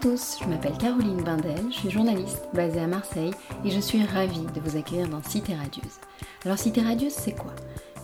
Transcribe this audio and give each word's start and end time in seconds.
Tous, 0.00 0.38
je 0.40 0.48
m'appelle 0.48 0.78
Caroline 0.78 1.22
Bindel, 1.24 1.64
je 1.70 1.76
suis 1.76 1.90
journaliste 1.90 2.48
basée 2.52 2.78
à 2.78 2.86
Marseille 2.86 3.32
et 3.64 3.70
je 3.70 3.80
suis 3.80 4.04
ravie 4.04 4.46
de 4.54 4.60
vous 4.60 4.76
accueillir 4.76 5.08
dans 5.08 5.22
Cité 5.24 5.56
Radieuse. 5.56 5.98
Alors 6.44 6.56
Cité 6.56 6.82
Radieuse, 6.82 7.14
c'est 7.14 7.32
quoi? 7.32 7.52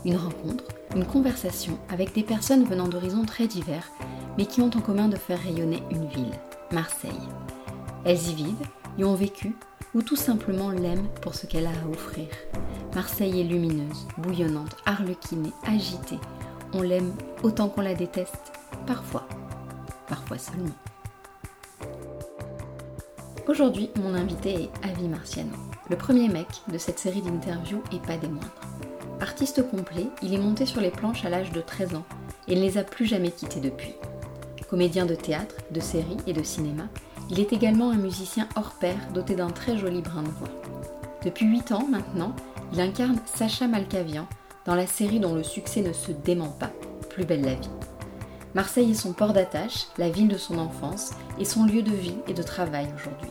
Une 0.04 0.16
rencontre, 0.16 0.64
une 0.96 1.04
conversation 1.04 1.78
avec 1.88 2.12
des 2.12 2.24
personnes 2.24 2.64
venant 2.64 2.88
d'horizons 2.88 3.24
très 3.24 3.46
divers, 3.46 3.88
mais 4.36 4.46
qui 4.46 4.60
ont 4.60 4.70
en 4.74 4.80
commun 4.80 5.08
de 5.08 5.14
faire 5.14 5.40
rayonner 5.40 5.84
une 5.92 6.08
ville, 6.08 6.32
Marseille. 6.72 7.12
Elles 8.04 8.28
y 8.28 8.34
vivent, 8.34 8.68
y 8.98 9.04
ont 9.04 9.14
vécu, 9.14 9.54
ou 9.94 10.02
tout 10.02 10.16
simplement 10.16 10.70
l'aiment 10.70 11.08
pour 11.22 11.36
ce 11.36 11.46
qu'elle 11.46 11.66
a 11.66 11.70
à 11.70 11.88
offrir. 11.88 12.26
Marseille 12.96 13.40
est 13.40 13.44
lumineuse, 13.44 14.08
bouillonnante, 14.18 14.76
arlequinée, 14.84 15.52
agitée. 15.64 16.20
On 16.72 16.82
l'aime 16.82 17.14
autant 17.44 17.68
qu'on 17.68 17.82
la 17.82 17.94
déteste, 17.94 18.52
parfois, 18.84 19.28
parfois 20.08 20.38
seulement. 20.38 20.74
Aujourd'hui, 23.46 23.90
mon 24.00 24.14
invité 24.14 24.54
est 24.54 24.70
Avi 24.82 25.06
Marciano, 25.06 25.52
le 25.90 25.96
premier 25.96 26.28
mec 26.28 26.46
de 26.72 26.78
cette 26.78 26.98
série 26.98 27.20
d'interviews 27.20 27.82
et 27.92 27.98
pas 27.98 28.16
des 28.16 28.26
moindres. 28.26 28.48
Artiste 29.20 29.68
complet, 29.68 30.06
il 30.22 30.32
est 30.32 30.38
monté 30.38 30.64
sur 30.64 30.80
les 30.80 30.90
planches 30.90 31.26
à 31.26 31.28
l'âge 31.28 31.52
de 31.52 31.60
13 31.60 31.96
ans 31.96 32.06
et 32.48 32.56
ne 32.56 32.62
les 32.62 32.78
a 32.78 32.84
plus 32.84 33.04
jamais 33.04 33.30
quittés 33.30 33.60
depuis. 33.60 33.94
Comédien 34.70 35.04
de 35.04 35.14
théâtre, 35.14 35.56
de 35.70 35.80
série 35.80 36.16
et 36.26 36.32
de 36.32 36.42
cinéma, 36.42 36.84
il 37.30 37.38
est 37.38 37.52
également 37.52 37.90
un 37.90 37.96
musicien 37.96 38.48
hors 38.56 38.72
pair 38.80 38.96
doté 39.12 39.34
d'un 39.34 39.50
très 39.50 39.76
joli 39.76 40.00
brin 40.00 40.22
de 40.22 40.28
voix. 40.28 40.48
Depuis 41.22 41.44
8 41.44 41.72
ans 41.72 41.86
maintenant, 41.86 42.34
il 42.72 42.80
incarne 42.80 43.20
Sacha 43.26 43.68
Malkavian 43.68 44.26
dans 44.64 44.74
la 44.74 44.86
série 44.86 45.20
dont 45.20 45.34
le 45.34 45.42
succès 45.42 45.82
ne 45.82 45.92
se 45.92 46.12
dément 46.12 46.48
pas, 46.48 46.70
Plus 47.10 47.26
belle 47.26 47.44
la 47.44 47.54
vie. 47.54 47.70
Marseille 48.54 48.92
est 48.92 48.94
son 48.94 49.12
port 49.12 49.32
d'attache, 49.32 49.86
la 49.98 50.10
ville 50.10 50.28
de 50.28 50.38
son 50.38 50.58
enfance 50.58 51.10
et 51.40 51.44
son 51.44 51.64
lieu 51.64 51.82
de 51.82 51.90
vie 51.90 52.16
et 52.28 52.34
de 52.34 52.42
travail 52.42 52.86
aujourd'hui. 52.94 53.30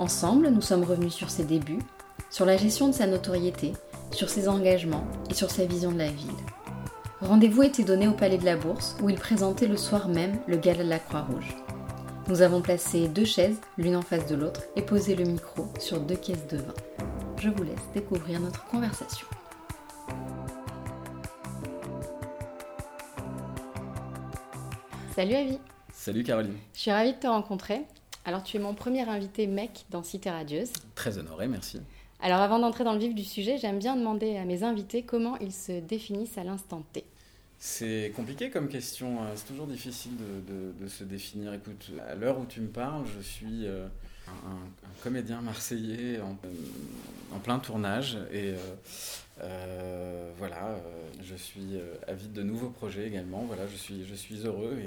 Ensemble, 0.00 0.48
nous 0.48 0.62
sommes 0.62 0.84
revenus 0.84 1.12
sur 1.12 1.28
ses 1.28 1.44
débuts, 1.44 1.82
sur 2.30 2.46
la 2.46 2.56
gestion 2.56 2.88
de 2.88 2.94
sa 2.94 3.06
notoriété, 3.06 3.74
sur 4.12 4.30
ses 4.30 4.48
engagements 4.48 5.06
et 5.28 5.34
sur 5.34 5.50
sa 5.50 5.66
vision 5.66 5.92
de 5.92 5.98
la 5.98 6.10
ville. 6.10 6.30
Rendez-vous 7.20 7.64
était 7.64 7.84
donné 7.84 8.08
au 8.08 8.14
Palais 8.14 8.38
de 8.38 8.46
la 8.46 8.56
Bourse 8.56 8.96
où 9.02 9.10
il 9.10 9.16
présentait 9.16 9.66
le 9.66 9.76
soir 9.76 10.08
même 10.08 10.38
le 10.46 10.56
gala 10.56 10.84
de 10.84 10.88
la 10.88 11.00
Croix-Rouge. 11.00 11.54
Nous 12.28 12.40
avons 12.40 12.62
placé 12.62 13.08
deux 13.08 13.26
chaises, 13.26 13.60
l'une 13.76 13.94
en 13.94 14.00
face 14.00 14.26
de 14.26 14.36
l'autre, 14.36 14.62
et 14.74 14.80
posé 14.80 15.14
le 15.14 15.24
micro 15.24 15.68
sur 15.78 16.00
deux 16.00 16.16
caisses 16.16 16.46
de 16.46 16.56
vin. 16.56 16.74
Je 17.36 17.50
vous 17.50 17.62
laisse 17.62 17.90
découvrir 17.92 18.40
notre 18.40 18.64
conversation. 18.68 19.26
Salut 25.14 25.34
Avi. 25.34 25.58
Salut 25.92 26.22
Caroline. 26.22 26.56
Je 26.72 26.80
suis 26.80 26.90
ravie 26.90 27.12
de 27.12 27.18
te 27.18 27.26
rencontrer. 27.26 27.84
Alors 28.24 28.42
tu 28.42 28.56
es 28.56 28.60
mon 28.60 28.74
premier 28.74 29.08
invité 29.08 29.46
mec 29.46 29.86
dans 29.90 30.02
Cité 30.02 30.30
Radieuse. 30.30 30.72
Très 30.94 31.18
honoré, 31.18 31.48
merci. 31.48 31.80
Alors 32.20 32.40
avant 32.40 32.58
d'entrer 32.58 32.84
dans 32.84 32.92
le 32.92 32.98
vif 32.98 33.14
du 33.14 33.24
sujet, 33.24 33.56
j'aime 33.56 33.78
bien 33.78 33.96
demander 33.96 34.36
à 34.36 34.44
mes 34.44 34.62
invités 34.62 35.02
comment 35.02 35.38
ils 35.38 35.52
se 35.52 35.80
définissent 35.80 36.36
à 36.36 36.44
l'instant 36.44 36.84
T. 36.92 37.04
C'est 37.58 38.12
compliqué 38.16 38.50
comme 38.50 38.68
question, 38.68 39.22
euh, 39.22 39.32
c'est 39.34 39.46
toujours 39.46 39.66
difficile 39.66 40.12
de, 40.18 40.88
se 40.88 41.04
définir. 41.04 41.52
Écoute, 41.52 41.90
à 42.08 42.14
l'heure 42.14 42.38
où 42.38 42.46
tu 42.46 42.60
me 42.60 42.68
parles, 42.68 43.04
je 43.06 43.20
suis 43.20 43.66
euh, 43.66 43.86
un, 44.28 45.02
comédien 45.02 45.42
marseillais 45.42 46.20
en, 46.20 46.36
en, 47.34 47.38
plein 47.38 47.58
tournage 47.58 48.18
et 48.32 48.54
euh, 49.42 50.30
voilà, 50.38 50.78
je 51.22 51.34
suis 51.34 51.78
avide 52.06 52.32
de 52.32 52.42
nouveaux 52.42 52.70
projets 52.70 53.06
également. 53.06 53.44
Voilà, 53.46 53.66
je 53.66 53.76
suis, 53.76 54.06
je 54.06 54.14
suis 54.14 54.46
heureux 54.46 54.78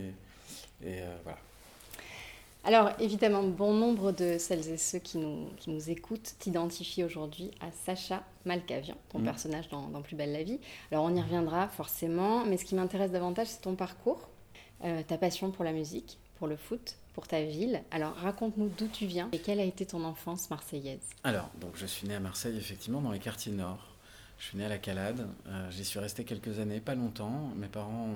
et, 0.84 0.88
et 0.88 1.02
voilà. 1.24 1.38
Alors, 2.66 2.92
évidemment, 3.00 3.44
bon 3.44 3.74
nombre 3.74 4.14
de 4.14 4.38
celles 4.38 4.70
et 4.70 4.78
ceux 4.78 5.00
qui 5.00 5.18
nous, 5.18 5.50
qui 5.58 5.70
nous 5.70 5.90
écoutent 5.90 6.36
t'identifient 6.40 7.04
aujourd'hui 7.04 7.52
à 7.60 7.72
Sacha 7.72 8.24
Malkavian, 8.46 8.96
ton 9.10 9.20
mm. 9.20 9.24
personnage 9.26 9.68
dans, 9.68 10.02
Plus 10.02 10.16
belle 10.16 10.32
la 10.32 10.44
vie. 10.44 10.60
Alors, 10.90 11.04
on 11.04 11.14
y 11.14 11.22
reviendra 11.22 11.68
forcément, 11.68 12.46
mais 12.46 12.56
ce 12.56 12.64
qui 12.64 12.76
m'intéresse 12.76 13.12
davantage, 13.12 13.48
c'est 13.48 13.62
ton 13.62 13.76
parcours, 13.76 14.30
euh, 14.86 15.02
ta 15.06 15.18
passion 15.18 15.52
pour 15.52 15.66
la 15.66 15.74
musique, 15.74 16.18
pour 16.36 16.48
le 16.48 16.56
foot, 16.56 16.96
pour 17.14 17.28
ta 17.28 17.42
ville. 17.42 17.84
Alors, 17.92 18.16
raconte-nous 18.16 18.70
d'où 18.78 18.88
tu 18.88 19.08
viens 19.08 19.28
et 19.34 19.40
quelle 19.40 19.60
a 19.60 19.66
été 19.66 19.86
ton 19.86 20.06
enfance 20.06 20.50
marseillaise. 20.50 21.10
Alors, 21.26 21.50
donc, 21.60 21.72
je 21.76 21.86
suis 21.86 22.08
né 22.08 22.16
à 22.16 22.22
Marseille, 22.22 22.58
effectivement, 22.58 23.02
dans 23.02 23.12
les 23.12 23.20
quartiers 23.20 23.52
nord. 23.52 23.90
Je 24.40 24.46
suis 24.46 24.58
né 24.58 24.66
à 24.66 24.70
la 24.70 24.78
Calade. 24.78 25.28
Euh, 25.48 25.70
j'y 25.70 25.84
suis 25.84 26.00
resté 26.00 26.24
quelques 26.24 26.60
années, 26.60 26.80
pas 26.80 26.96
longtemps. 26.96 27.52
Mes 27.58 27.68
parents 27.68 28.10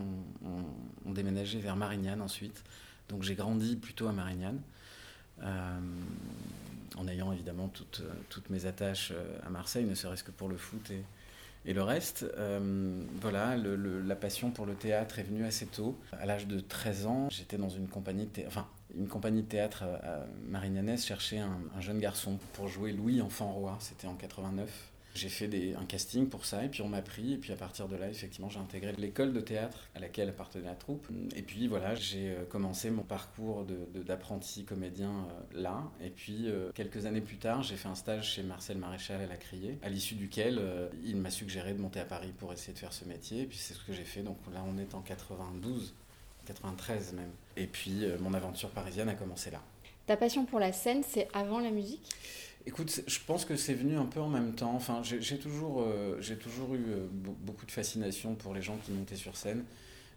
ont, 0.46 1.10
ont 1.10 1.12
déménagé 1.12 1.60
vers 1.60 1.76
Marignane 1.76 2.22
ensuite. 2.22 2.64
Donc 3.10 3.24
j'ai 3.24 3.36
grandi 3.36 3.76
plutôt 3.76 4.08
à 4.08 4.12
Marignane, 4.12 4.62
euh, 5.42 5.80
en 6.98 7.08
ayant 7.08 7.32
évidemment 7.32 7.68
toutes, 7.70 8.02
toutes 8.30 8.50
mes 8.50 8.66
attaches 8.66 9.12
euh, 9.14 9.40
à 9.46 9.50
Marseille, 9.50 9.86
ne 9.86 9.96
serait-ce 9.96 10.24
que 10.24 10.32
pour 10.32 10.50
le 10.50 10.58
foot 10.58 10.92
et, 10.92 11.04
le 11.74 11.84
reste. 11.84 12.26
Euh, 12.38 13.04
voilà, 13.20 13.58
la 13.58 14.16
passion 14.16 14.52
pour 14.52 14.66
le 14.66 14.74
théâtre 14.74 15.20
est 15.20 15.24
venue 15.24 15.44
assez 15.44 15.66
tôt. 15.66 16.00
À 16.14 16.26
l'âge 16.26 16.48
de 16.48 16.62
13 16.62 17.06
ans, 17.08 17.30
j'étais 17.30 17.58
dans 17.58 17.70
une 17.70 17.90
compagnie 17.90 18.24
de 18.24 18.30
théâtre, 18.30 18.50
enfin, 18.56 18.68
une 18.98 19.10
compagnie 19.10 19.42
de 19.42 19.48
théâtre 19.48 19.84
à, 19.84 20.26
Marignane 20.48 20.98
cherchait 20.98 21.40
un, 21.40 21.60
un, 21.76 21.82
jeune 21.82 22.00
garçon 22.00 22.40
pour 22.54 22.70
jouer 22.70 22.94
Louis 22.94 23.22
Enfant 23.22 23.52
Roi, 23.52 23.78
c'était 23.82 24.08
en 24.08 24.16
89. 24.16 24.70
J'ai 25.18 25.30
fait 25.30 25.50
un 25.76 25.86
casting 25.86 26.30
pour 26.30 26.46
ça 26.46 26.64
et 26.64 26.70
puis 26.70 26.84
on 26.84 26.90
m'a 26.90 27.02
pris 27.02 27.34
et 27.34 27.38
puis 27.38 27.52
à 27.52 27.56
partir 27.56 27.88
de 27.88 27.96
là 27.96 28.08
effectivement 28.08 28.50
j'ai 28.50 28.60
intégré 28.60 28.94
l'école 29.00 29.34
de 29.34 29.40
théâtre 29.40 29.80
à 29.96 30.00
laquelle 30.00 30.30
appartenait 30.30 30.66
la 30.66 30.76
troupe. 30.76 31.08
Et 31.36 31.42
puis 31.42 31.68
voilà 31.68 31.96
j'ai 31.96 32.30
euh, 32.30 32.46
commencé 32.46 32.92
mon 32.92 33.02
parcours 33.02 33.66
d'apprenti 34.06 34.64
comédien 34.64 35.10
euh, 35.10 35.62
là. 35.62 35.84
Et 36.04 36.12
puis 36.12 36.44
euh, 36.46 36.70
quelques 36.76 37.08
années 37.08 37.22
plus 37.22 37.38
tard 37.38 37.64
j'ai 37.64 37.78
fait 37.78 37.88
un 37.88 37.96
stage 37.96 38.34
chez 38.34 38.44
Marcel 38.44 38.78
Maréchal 38.78 39.20
à 39.20 39.26
la 39.26 39.38
Criée 39.38 39.80
à 39.82 39.90
l'issue 39.90 40.14
duquel 40.14 40.62
il 41.04 41.18
m'a 41.18 41.32
suggéré 41.32 41.74
de 41.74 41.82
monter 41.82 42.00
à 42.00 42.06
Paris 42.06 42.32
pour 42.38 42.54
essayer 42.54 42.74
de 42.74 42.80
faire 42.80 42.94
ce 42.94 43.06
métier. 43.06 43.42
Et 43.42 43.46
puis 43.46 43.58
c'est 43.58 43.74
ce 43.74 43.84
que 43.84 43.94
j'ai 43.94 44.04
fait. 44.04 44.22
Donc 44.22 44.38
là 44.54 44.64
on 44.68 44.78
est 44.78 44.94
en 44.94 45.02
92 45.02 45.96
93 46.46 47.14
même. 47.14 47.32
Et 47.56 47.66
puis 47.66 48.06
mon 48.20 48.36
aventure 48.36 48.70
parisienne 48.70 49.10
a 49.10 49.16
commencé 49.16 49.50
là. 49.50 49.64
Ta 50.06 50.16
passion 50.16 50.46
pour 50.46 50.60
la 50.60 50.72
scène 50.74 51.02
c'est 51.04 51.28
avant 51.34 51.60
la 51.60 51.72
musique? 51.72 52.08
Écoute, 52.68 53.02
je 53.08 53.20
pense 53.26 53.46
que 53.46 53.56
c'est 53.56 53.74
venu 53.74 53.96
un 53.96 54.06
peu 54.06 54.20
en 54.20 54.28
même 54.28 54.54
temps. 54.54 54.74
Enfin, 54.76 55.02
j'ai 55.02 55.40
toujours, 55.40 55.84
euh, 55.84 56.22
toujours 56.38 56.76
eu 56.76 56.84
euh, 56.90 57.08
beaucoup 57.14 57.66
de 57.66 57.72
fascination 57.72 58.36
pour 58.36 58.54
les 58.54 58.62
gens 58.62 58.76
qui 58.84 58.92
montaient 58.92 59.16
sur 59.16 59.38
scène. 59.38 59.64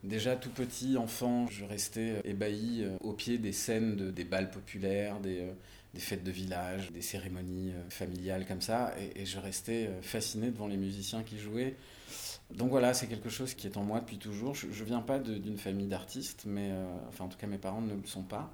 Déjà 0.02 0.34
tout 0.34 0.50
petit, 0.50 0.96
enfant, 0.96 1.46
je 1.46 1.64
restais 1.64 2.10
euh, 2.10 2.20
ébahi 2.24 2.88
au 3.02 3.12
pied 3.12 3.38
des 3.38 3.52
scènes 3.52 3.94
de, 3.94 4.10
des 4.10 4.24
balles 4.24 4.50
populaires, 4.50 5.20
des, 5.20 5.46
des, 5.94 6.00
fêtes 6.00 6.24
de 6.24 6.32
village, 6.32 6.90
des 6.90 7.02
cérémonies 7.02 7.72
familiales 7.88 8.44
comme 8.46 8.62
ça, 8.62 8.96
et, 9.14 9.24
je 9.24 9.38
restais 9.38 9.88
fasciné 10.02 10.50
devant 10.50 10.66
les 10.66 10.76
musiciens 10.76 11.22
qui 11.22 11.38
jouaient. 11.38 11.76
Donc 12.52 12.70
voilà, 12.70 12.94
c'est 12.94 13.06
quelque 13.06 13.30
chose 13.30 13.54
qui 13.54 13.68
est 13.68 13.76
en 13.76 13.84
moi 13.84 14.00
depuis 14.00 14.18
toujours. 14.18 14.56
Je 14.56 14.66
ne 14.66 14.86
viens 14.86 15.02
pas 15.02 15.20
d'une 15.20 15.56
famille 15.56 15.86
d'artistes, 15.86 16.42
mais 16.46 16.72
enfin 17.08 17.26
en 17.26 17.28
tout 17.28 17.38
cas 17.38 17.46
mes 17.46 17.58
parents 17.58 17.80
ne 17.80 17.94
le 17.94 18.06
sont 18.06 18.24
pas 18.24 18.52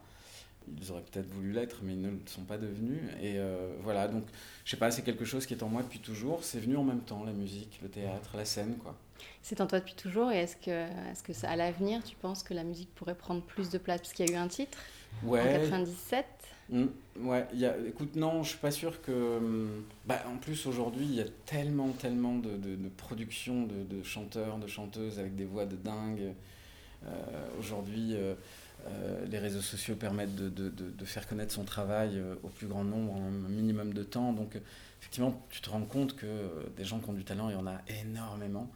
ils 0.81 0.91
auraient 0.91 1.03
peut-être 1.03 1.29
voulu 1.29 1.53
l'être, 1.53 1.81
mais 1.83 1.93
ils 1.93 2.01
ne 2.01 2.11
le 2.11 2.19
sont 2.27 2.45
pas 2.45 2.59
devenus. 2.59 3.01
Et 3.21 3.39
euh, 3.39 3.75
voilà, 3.83 4.09
donc 4.09 4.25
je 4.65 4.71
sais 4.71 4.77
pas, 4.77 4.91
c'est 4.91 5.03
quelque 5.03 5.25
chose 5.25 5.47
qui 5.47 5.55
est 5.55 5.63
en 5.63 5.69
moi 5.69 5.83
depuis 5.83 6.01
toujours. 6.01 6.45
C'est 6.45 6.59
venu 6.59 6.77
en 6.77 6.85
même 6.85 7.01
temps, 7.01 7.25
la 7.25 7.33
musique, 7.33 7.79
le 7.83 7.89
théâtre, 7.89 8.37
la 8.37 8.45
scène, 8.45 8.77
quoi. 8.77 8.95
C'est 9.43 9.61
en 9.61 9.67
toi 9.67 9.79
depuis 9.79 9.95
toujours. 9.95 10.31
Et 10.33 10.39
est-ce 10.39 10.57
que, 10.57 11.11
est-ce 11.11 11.23
que 11.23 11.33
ça, 11.33 11.51
à 11.51 11.57
l'avenir, 11.57 12.03
tu 12.05 12.17
penses 12.17 12.43
que 12.43 12.55
la 12.55 12.65
musique 12.65 12.95
pourrait 12.95 13.15
prendre 13.15 13.43
plus 13.43 13.71
de 13.71 13.79
place? 13.79 14.01
Parce 14.01 14.13
qu'il 14.13 14.29
y 14.29 14.33
a 14.33 14.35
eu 14.35 14.37
un 14.37 14.49
titre 14.49 14.79
ouais. 15.23 15.41
en 15.41 15.61
97. 15.61 16.27
Mmh, 16.69 16.85
ouais, 17.21 17.47
y 17.55 17.65
a, 17.65 17.77
écoute, 17.87 18.17
non, 18.17 18.43
je 18.43 18.51
suis 18.51 18.59
pas 18.59 18.73
sûr 18.73 19.01
que. 19.03 19.37
Hum, 19.39 19.85
bah, 20.05 20.23
en 20.27 20.37
plus, 20.37 20.67
aujourd'hui, 20.67 21.05
il 21.05 21.15
y 21.15 21.21
a 21.21 21.27
tellement, 21.47 21.91
tellement 21.91 22.37
de, 22.37 22.57
de, 22.57 22.75
de 22.75 22.89
productions 22.89 23.63
de, 23.63 23.85
de, 23.85 24.03
chanteurs, 24.03 24.59
de 24.59 24.67
chanteuses 24.67 25.19
avec 25.19 25.37
des 25.37 25.45
voix 25.45 25.65
de 25.65 25.77
dingue. 25.77 26.35
Euh, 27.05 27.49
aujourd'hui. 27.59 28.15
Euh, 28.15 28.35
les 29.29 29.39
réseaux 29.39 29.61
sociaux 29.61 29.97
permettent 29.97 30.35
de, 30.35 31.05
faire 31.05 31.27
connaître 31.29 31.53
son 31.53 31.65
travail 31.65 32.19
euh, 32.19 32.35
au 32.43 32.49
plus 32.49 32.67
grand 32.67 32.85
nombre 32.85 33.15
en 33.15 33.27
un 33.27 33.49
minimum 33.49 33.93
de 33.93 34.03
temps. 34.03 34.33
Donc, 34.33 34.59
effectivement, 35.01 35.47
tu 35.51 35.61
te 35.61 35.71
rends 35.71 35.85
compte 35.85 36.17
que 36.17 36.27
euh, 36.27 36.49
des 36.77 36.85
gens 36.85 36.99
qui 36.99 37.09
ont 37.09 37.13
du 37.13 37.25
talent, 37.25 37.49
il 37.49 37.53
y 37.53 37.57
en 37.57 37.67
a 37.67 37.81
énormément. 38.03 38.71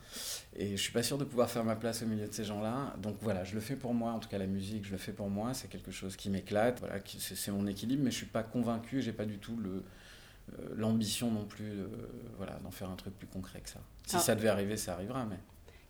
Et 0.56 0.76
je 0.76 0.82
suis 0.82 0.92
pas 0.92 1.02
sûr 1.02 1.18
de 1.18 1.24
pouvoir 1.24 1.50
faire 1.50 1.64
ma 1.64 1.76
place 1.76 2.02
au 2.02 2.06
milieu 2.06 2.26
de 2.26 2.32
ces 2.32 2.44
gens-là. 2.44 2.94
Donc 3.02 3.16
voilà, 3.20 3.44
je 3.44 3.54
le 3.54 3.60
fais 3.60 3.76
pour 3.76 3.94
moi. 3.94 4.12
En 4.12 4.20
tout 4.20 4.28
cas, 4.28 4.38
la 4.38 4.46
musique, 4.46 4.86
je 4.86 4.92
le 4.92 4.98
fais 4.98 5.12
pour 5.12 5.28
moi. 5.28 5.54
C'est 5.54 5.68
quelque 5.68 5.90
chose 5.90 6.16
qui 6.16 6.30
m'éclate. 6.30 6.78
Voilà, 6.80 6.96
c'est 7.04 7.50
mon 7.50 7.66
équilibre, 7.66 8.04
mais 8.04 8.10
je 8.10 8.16
suis 8.16 8.26
pas 8.26 8.42
convaincu. 8.42 9.02
J'ai 9.02 9.12
pas 9.12 9.26
du 9.26 9.38
tout 9.38 9.56
le 9.56 9.82
l'ambition 10.74 11.30
non 11.30 11.44
plus 11.44 11.78
voilà, 12.36 12.54
d'en 12.64 12.72
faire 12.72 12.90
un 12.90 12.96
truc 12.96 13.16
plus 13.16 13.28
concret 13.28 13.60
que 13.60 13.68
ça. 13.68 13.78
Si 14.04 14.16
ah. 14.16 14.18
ça 14.18 14.34
devait 14.34 14.48
arriver, 14.48 14.76
ça 14.76 14.94
arrivera, 14.94 15.24
mais... 15.24 15.38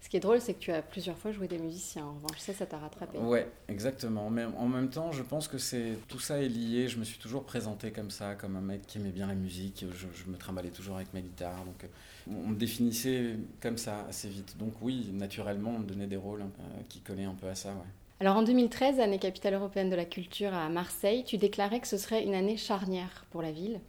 Ce 0.00 0.08
qui 0.08 0.16
est 0.16 0.20
drôle, 0.20 0.40
c'est 0.40 0.54
que 0.54 0.58
tu 0.58 0.72
as 0.72 0.80
plusieurs 0.80 1.18
fois 1.18 1.30
joué 1.30 1.46
des 1.46 1.58
musiciens. 1.58 2.04
En 2.06 2.14
revanche, 2.14 2.38
ça, 2.38 2.54
ça 2.54 2.66
t'a 2.66 2.78
rattrapé. 2.78 3.18
Ouais, 3.18 3.46
exactement. 3.68 4.30
Mais 4.30 4.44
en 4.44 4.66
même 4.66 4.88
temps, 4.88 5.12
je 5.12 5.22
pense 5.22 5.46
que 5.46 5.58
c'est 5.58 5.98
tout 6.08 6.18
ça 6.18 6.42
est 6.42 6.48
lié. 6.48 6.88
Je 6.88 6.98
me 6.98 7.04
suis 7.04 7.18
toujours 7.18 7.44
présenté 7.44 7.90
comme 7.90 8.10
ça, 8.10 8.34
comme 8.34 8.56
un 8.56 8.62
mec 8.62 8.86
qui 8.86 8.98
aimait 8.98 9.10
bien 9.10 9.26
la 9.26 9.34
musique. 9.34 9.84
Je, 9.92 10.30
me 10.30 10.36
trimballais 10.38 10.70
toujours 10.70 10.96
avec 10.96 11.12
ma 11.12 11.20
guitare. 11.20 11.64
Donc, 11.64 11.84
euh, 11.84 12.32
on 12.44 12.48
me 12.48 12.56
définissait 12.56 13.36
comme 13.60 13.76
ça 13.76 14.06
assez 14.08 14.28
vite. 14.28 14.56
Donc 14.58 14.72
oui, 14.80 15.10
naturellement, 15.12 15.74
on 15.76 15.80
me 15.80 15.86
donnait 15.86 16.06
des 16.06 16.16
rôles 16.16 16.42
euh, 16.42 16.82
qui 16.88 17.00
collaient 17.00 17.24
un 17.24 17.34
peu 17.34 17.48
à 17.48 17.54
ça. 17.54 17.70
Ouais. 17.70 17.86
Alors 18.20 18.36
en 18.36 18.42
2013, 18.42 19.00
année 19.00 19.18
capitale 19.18 19.54
européenne 19.54 19.88
de 19.88 19.96
la 19.96 20.04
culture 20.04 20.52
à 20.52 20.68
Marseille, 20.68 21.24
tu 21.24 21.38
déclarais 21.38 21.80
que 21.80 21.88
ce 21.88 21.96
serait 21.96 22.22
une 22.22 22.34
année 22.34 22.58
charnière 22.58 23.24
pour 23.30 23.40
la 23.40 23.50
ville. 23.50 23.80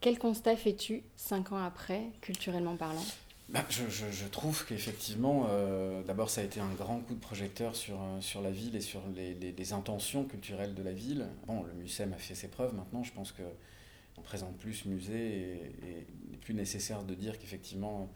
Quel 0.00 0.18
constat 0.18 0.54
fais-tu 0.54 1.02
cinq 1.16 1.50
ans 1.50 1.64
après, 1.64 2.02
culturellement 2.20 2.76
parlant? 2.76 3.04
Bah, 3.48 3.64
je, 3.68 4.26
trouve 4.26 4.64
qu'effectivement, 4.66 5.46
euh, 5.50 6.02
d'abord, 6.02 6.30
ça 6.30 6.40
a 6.40 6.44
été 6.44 6.60
un 6.60 6.72
grand 6.72 7.00
coup 7.00 7.14
de 7.14 7.20
projecteur 7.20 7.76
sur, 7.76 8.00
euh, 8.00 8.20
sur 8.20 8.40
la 8.40 8.50
ville 8.50 8.74
et 8.74 8.80
sur 8.80 9.02
les, 9.14 9.72
intentions 9.72 10.24
culturelles 10.24 10.74
de 10.74 10.82
la 10.82 10.92
ville. 10.92 11.26
Bon, 11.46 11.62
le 11.62 11.72
MUSEM 11.74 12.12
a 12.12 12.16
fait 12.16 12.34
ses 12.34 12.48
preuves 12.48 12.74
maintenant. 12.74 13.02
Je 13.02 13.12
pense 13.12 13.32
qu'on 13.32 14.22
présente 14.22 14.56
plus 14.58 14.86
musée 14.86 15.14
et, 15.16 16.06
il 16.26 16.30
n'est 16.32 16.38
plus 16.38 16.54
nécessaire 16.54 17.04
de 17.04 17.14
dire 17.14 17.38
qu'effectivement, 17.38 18.10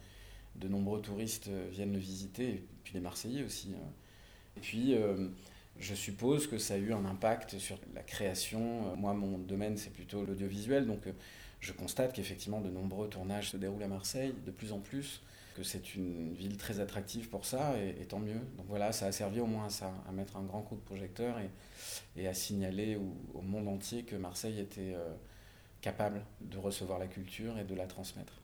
de 0.57 0.69
nombreux 0.69 1.01
touristes 1.01 1.51
viennent 1.71 1.93
le 1.93 1.99
visiter, 1.99 2.49
et 2.49 2.65
puis 2.83 2.95
les 2.95 3.01
Marseillais 3.01 3.45
aussi. 3.45 3.75
Hein. 3.75 3.89
Et 4.59 4.61
puis, 4.61 4.95
euh, 4.95 5.29
je 5.79 5.95
suppose 5.95 6.49
que 6.49 6.59
ça 6.59 6.75
a 6.75 6.77
eu 6.79 6.93
un 6.93 7.05
impact 7.05 7.59
sur 7.59 7.79
la 7.95 8.03
création. 8.03 8.97
Moi, 8.97 9.15
mon 9.15 9.39
domaine, 9.39 9.77
c'est 9.77 9.93
plutôt 9.93 10.25
l'audiovisuel, 10.25 10.87
donc 10.87 11.07
euh, 11.07 11.13
je 11.61 11.73
constate 11.73 12.13
qu'effectivement, 12.13 12.61
de 12.61 12.71
nombreux 12.71 13.09
tournages 13.09 13.51
se 13.51 13.57
déroulent 13.57 13.83
à 13.83 13.89
Marseille, 13.89 14.35
de 14.47 14.51
plus 14.51 14.73
en 14.73 14.79
plus, 14.79 15.23
que 15.57 15.63
c'est 15.65 15.97
une 15.97 16.33
ville 16.35 16.57
très 16.57 16.79
attractive 16.79 17.29
pour 17.29 17.45
ça, 17.45 17.75
et, 17.79 18.05
tant 18.05 18.21
mieux. 18.21 18.41
Donc 18.57 18.67
voilà, 18.69 18.93
ça 18.93 19.07
a 19.07 19.13
servi 19.13 19.41
au 19.41 19.47
moins 19.47 19.67
à 19.67 19.71
ça, 19.71 19.93
à 20.09 20.13
mettre 20.13 20.37
un 20.37 20.43
grand 20.43 20.63
coup 20.63 20.77
de 20.77 20.81
projecteur 20.81 21.37
et, 22.17 22.29
à 22.29 22.35
signaler 22.35 22.97
au, 23.35 23.43
monde 23.43 23.69
entier 23.69 24.03
que 24.05 24.17
Marseille 24.17 24.61
était 24.61 24.95
euh, 24.95 25.15
capable 25.81 26.23
de 26.41 26.59
recevoir 26.59 26.99
la 26.99 27.07
culture 27.07 27.59
et 27.59 27.65
de 27.65 27.75
la 27.75 27.87
transmettre. 27.87 28.35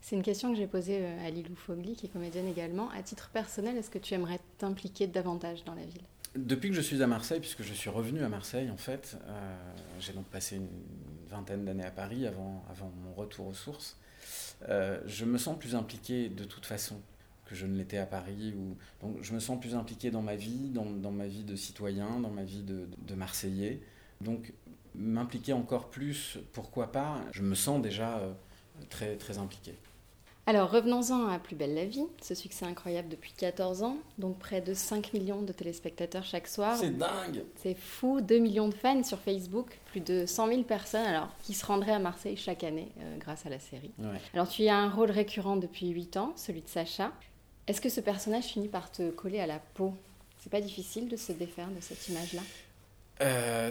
C'est 0.00 0.16
une 0.16 0.22
question 0.22 0.52
que 0.52 0.56
j'ai 0.56 0.66
posée 0.66 1.04
à 1.06 1.30
Lilou 1.30 1.54
Fogli, 1.56 1.94
qui 1.94 2.06
est 2.06 2.08
comédienne 2.08 2.48
également. 2.48 2.88
À 2.90 3.02
titre 3.02 3.30
personnel, 3.30 3.76
est-ce 3.76 3.90
que 3.90 3.98
tu 3.98 4.14
aimerais 4.14 4.40
t'impliquer 4.58 5.06
davantage 5.06 5.64
dans 5.64 5.74
la 5.74 5.84
ville? 5.84 6.02
Depuis 6.36 6.70
que 6.70 6.76
je 6.76 6.80
suis 6.80 7.02
à 7.02 7.06
Marseille, 7.06 7.40
puisque 7.40 7.62
je 7.62 7.74
suis 7.74 7.90
revenu 7.90 8.22
à 8.22 8.28
Marseille 8.28 8.70
en 8.70 8.76
fait, 8.76 9.16
euh, 9.26 9.56
j'ai 9.98 10.12
donc 10.12 10.26
passé 10.26 10.56
une 10.56 10.68
vingtaine 11.30 11.64
d'années 11.64 11.84
à 11.84 11.90
Paris 11.90 12.26
avant, 12.26 12.64
mon 13.02 13.14
retour 13.14 13.46
aux 13.46 13.54
sources, 13.54 13.96
euh, 14.68 15.00
je 15.06 15.24
me 15.24 15.38
sens 15.38 15.58
plus 15.58 15.74
impliqué 15.74 16.28
de 16.28 16.44
toute 16.44 16.66
façon 16.66 17.00
que 17.46 17.54
je 17.54 17.66
ne 17.66 17.76
l'étais 17.76 17.98
à 17.98 18.06
Paris. 18.06 18.54
Ou... 18.56 18.76
Donc 19.00 19.22
je 19.22 19.32
me 19.32 19.40
sens 19.40 19.58
plus 19.60 19.74
impliqué 19.74 20.10
dans 20.10 20.22
ma 20.22 20.36
vie, 20.36 20.70
dans, 20.70 21.10
ma 21.10 21.26
vie 21.26 21.44
de 21.44 21.56
citoyen, 21.56 22.20
dans 22.20 22.30
ma 22.30 22.44
vie 22.44 22.62
de, 22.62 22.88
de 22.98 23.14
Marseillais. 23.14 23.80
Donc 24.20 24.52
m'impliquer 24.94 25.52
encore 25.52 25.90
plus, 25.90 26.38
pourquoi 26.52 26.92
pas, 26.92 27.20
je 27.32 27.42
me 27.42 27.54
sens 27.54 27.80
déjà 27.80 28.18
euh, 28.18 28.32
très, 28.88 29.16
très 29.16 29.38
impliqué. 29.38 29.74
Alors 30.50 30.68
revenons-en 30.68 31.28
à 31.28 31.38
Plus 31.38 31.54
belle 31.54 31.76
la 31.76 31.84
vie, 31.84 32.02
ce 32.20 32.34
succès 32.34 32.66
incroyable 32.66 33.08
depuis 33.08 33.32
14 33.32 33.84
ans, 33.84 33.98
donc 34.18 34.36
près 34.36 34.60
de 34.60 34.74
5 34.74 35.12
millions 35.12 35.42
de 35.42 35.52
téléspectateurs 35.52 36.24
chaque 36.24 36.48
soir. 36.48 36.76
C'est 36.76 36.90
dingue. 36.90 37.44
C'est 37.54 37.76
fou, 37.76 38.20
2 38.20 38.38
millions 38.38 38.66
de 38.66 38.74
fans 38.74 39.04
sur 39.04 39.20
Facebook, 39.20 39.78
plus 39.92 40.00
de 40.00 40.26
100 40.26 40.48
000 40.48 40.62
personnes 40.64 41.06
alors, 41.06 41.28
qui 41.44 41.54
se 41.54 41.64
rendraient 41.64 41.92
à 41.92 42.00
Marseille 42.00 42.36
chaque 42.36 42.64
année 42.64 42.88
euh, 42.98 43.16
grâce 43.18 43.46
à 43.46 43.48
la 43.48 43.60
série. 43.60 43.92
Alors 44.34 44.48
tu 44.48 44.62
y 44.62 44.68
as 44.68 44.76
un 44.76 44.90
rôle 44.90 45.12
récurrent 45.12 45.54
depuis 45.54 45.86
8 45.90 46.16
ans, 46.16 46.32
celui 46.34 46.62
de 46.62 46.68
Sacha. 46.68 47.12
Est-ce 47.68 47.80
que 47.80 47.88
ce 47.88 48.00
personnage 48.00 48.46
finit 48.46 48.66
par 48.66 48.90
te 48.90 49.08
coller 49.10 49.38
à 49.38 49.46
la 49.46 49.60
peau? 49.60 49.94
C'est 50.38 50.50
pas 50.50 50.60
difficile 50.60 51.08
de 51.08 51.14
se 51.16 51.30
défaire 51.30 51.68
de 51.68 51.80
cette 51.80 52.08
image-là? 52.08 52.42
Euh, 53.22 53.70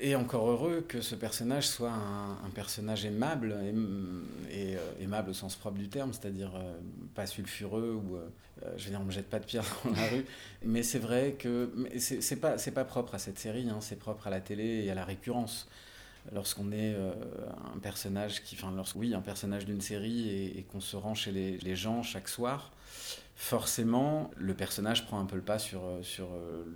et 0.00 0.14
encore 0.16 0.50
heureux 0.50 0.84
que 0.86 1.00
ce 1.00 1.14
personnage 1.14 1.66
soit 1.66 1.92
un, 1.92 2.50
personnage 2.54 3.06
aimable, 3.06 3.56
et, 4.50 4.76
euh, 4.76 4.78
aimable 5.00 5.30
au 5.30 5.34
sens 5.34 5.56
propre 5.56 5.78
du 5.78 5.88
terme, 5.88 6.12
c'est-à-dire 6.12 6.52
euh, 6.54 6.74
pas 7.14 7.26
sulfureux 7.26 7.94
ou, 7.94 8.18
je 8.76 8.84
veux 8.84 8.90
dire, 8.90 9.00
on 9.00 9.04
me 9.04 9.10
jette 9.10 9.30
pas 9.30 9.38
de 9.38 9.46
pierre 9.46 9.64
dans 9.84 9.92
la 9.92 10.08
rue. 10.08 10.26
Mais 10.62 10.82
c'est 10.82 10.98
vrai 10.98 11.36
que 11.38 11.70
c'est 11.98 12.36
pas 12.36 12.56
pas 12.56 12.84
propre 12.84 13.14
à 13.14 13.18
cette 13.18 13.38
série, 13.38 13.68
hein, 13.70 13.78
c'est 13.80 13.98
propre 13.98 14.26
à 14.26 14.30
la 14.30 14.40
télé 14.40 14.84
et 14.84 14.90
à 14.90 14.94
la 14.94 15.04
récurrence. 15.04 15.68
Lorsqu'on 16.32 16.70
est 16.70 16.94
un 16.94 17.78
personnage 17.80 18.44
qui, 18.44 18.56
oui, 18.94 19.12
un 19.12 19.20
personnage 19.22 19.64
d'une 19.64 19.80
série 19.80 20.28
et, 20.56 20.62
qu'on 20.70 20.80
se 20.80 20.96
rend 20.96 21.14
chez 21.14 21.32
les, 21.32 21.58
les, 21.58 21.74
gens 21.74 22.04
chaque 22.04 22.28
soir, 22.28 22.70
forcément, 23.34 24.30
le 24.36 24.54
personnage 24.54 25.04
prend 25.06 25.18
un 25.18 25.24
peu 25.24 25.34
le 25.34 25.42
pas 25.42 25.58
sur 25.58 25.82
sur 26.02 26.28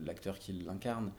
l'acteur 0.04 0.40
qui 0.40 0.52
l'incarne. 0.52 1.12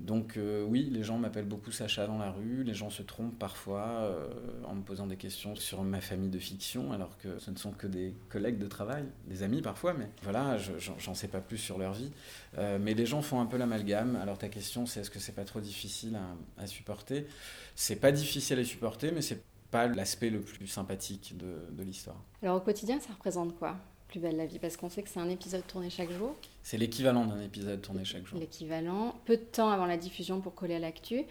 Donc 0.00 0.36
euh, 0.36 0.64
oui, 0.64 0.88
les 0.90 1.04
gens 1.04 1.18
m'appellent 1.18 1.46
beaucoup 1.46 1.70
Sacha 1.70 2.06
dans 2.06 2.18
la 2.18 2.30
rue, 2.30 2.64
les 2.64 2.74
gens 2.74 2.90
se 2.90 3.02
trompent 3.02 3.38
parfois 3.38 3.86
euh, 3.86 4.28
en 4.66 4.74
me 4.74 4.82
posant 4.82 5.06
des 5.06 5.16
questions 5.16 5.54
sur 5.54 5.82
ma 5.84 6.00
famille 6.00 6.30
de 6.30 6.38
fiction, 6.38 6.92
alors 6.92 7.16
que 7.18 7.38
ce 7.38 7.50
ne 7.50 7.56
sont 7.56 7.70
que 7.70 7.86
des 7.86 8.12
collègues 8.28 8.58
de 8.58 8.66
travail, 8.66 9.04
des 9.26 9.44
amis 9.44 9.62
parfois, 9.62 9.94
mais 9.94 10.08
voilà, 10.22 10.58
j'en 10.98 11.14
sais 11.14 11.28
pas 11.28 11.40
plus 11.40 11.58
sur 11.58 11.78
leur 11.78 11.92
vie. 11.92 12.10
Euh, 12.58 12.78
mais 12.80 12.94
les 12.94 13.06
gens 13.06 13.22
font 13.22 13.40
un 13.40 13.46
peu 13.46 13.56
l'amalgame. 13.56 14.16
Alors 14.16 14.36
ta 14.36 14.48
question, 14.48 14.84
c'est 14.84 15.00
est-ce 15.00 15.10
que 15.10 15.20
c'est 15.20 15.32
pas 15.32 15.44
trop 15.44 15.60
difficile 15.60 16.18
à, 16.58 16.66
supporter? 16.66 17.26
C'est 17.76 17.96
pas 17.96 18.10
difficile 18.10 18.58
à 18.58 18.64
supporter, 18.64 19.12
mais 19.12 19.22
c'est 19.22 19.44
pas 19.70 19.86
l'aspect 19.86 20.30
le 20.30 20.40
plus 20.40 20.66
sympathique 20.66 21.36
de 21.36 21.82
l'histoire. 21.82 22.20
Alors 22.42 22.56
au 22.56 22.60
quotidien, 22.60 22.98
ça 23.00 23.12
représente 23.12 23.56
quoi? 23.56 23.76
Plus 24.08 24.20
belle 24.20 24.36
la 24.36 24.46
vie 24.46 24.58
Parce 24.58 24.76
qu'on 24.76 24.88
sait 24.88 25.02
que 25.02 25.08
c'est 25.08 25.20
un 25.20 25.28
épisode 25.28 25.66
tourné 25.66 25.90
chaque 25.90 26.10
jour. 26.12 26.34
C'est 26.62 26.78
l'équivalent 26.78 27.24
d'un 27.24 27.40
épisode 27.40 27.80
tourné 27.82 28.04
chaque 28.04 28.26
jour. 28.26 28.38
L'équivalent. 28.38 29.14
Peu 29.24 29.36
de 29.36 29.42
temps 29.42 29.70
avant 29.70 29.86
la 29.86 29.96
diffusion 29.96 30.40
pour 30.40 30.54
coller 30.54 30.74
à 30.74 30.78
l'actu. 30.78 31.24